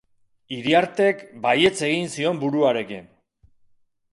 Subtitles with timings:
[0.55, 3.05] Iriartek baietz egin zion buruarekin.